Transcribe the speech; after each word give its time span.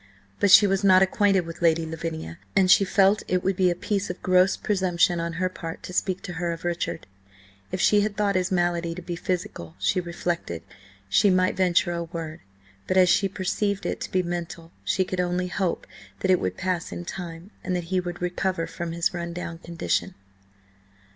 But 0.39 0.49
she 0.49 0.65
was 0.65 0.83
not 0.83 1.03
acquainted 1.03 1.45
with 1.45 1.61
Lady 1.61 1.85
Lavinia, 1.85 2.39
and 2.55 2.71
she 2.71 2.83
felt 2.83 3.21
it 3.27 3.43
would 3.43 3.55
be 3.55 3.69
a 3.69 3.75
piece 3.75 4.09
of 4.09 4.19
gross 4.23 4.57
presumption 4.57 5.19
on 5.19 5.33
her 5.33 5.47
part 5.47 5.83
to 5.83 5.93
speak 5.93 6.23
to 6.23 6.33
her 6.41 6.51
of 6.51 6.63
Richard. 6.65 7.05
If 7.71 7.79
she 7.79 8.01
had 8.01 8.17
thought 8.17 8.33
his 8.33 8.51
malady 8.51 8.95
to 8.95 9.01
be 9.03 9.15
physical, 9.15 9.75
she 9.77 10.01
reflected, 10.01 10.63
she 11.07 11.29
might 11.29 11.55
venture 11.55 11.91
a 11.91 12.05
word, 12.05 12.39
but 12.87 12.97
as 12.97 13.09
she 13.09 13.29
perceived 13.29 13.85
it 13.85 14.01
to 14.01 14.11
be 14.11 14.23
mental, 14.23 14.71
she 14.83 15.05
could 15.05 15.19
only 15.21 15.49
hope 15.49 15.85
that 16.21 16.31
it 16.31 16.39
would 16.39 16.57
pass 16.57 16.91
in 16.91 17.05
time, 17.05 17.51
and 17.63 17.75
that 17.75 17.83
he 17.93 17.99
would 17.99 18.23
recover 18.23 18.65
from 18.65 18.93
his 18.93 19.13
run 19.13 19.33
down 19.33 19.59
condition. 19.59 20.15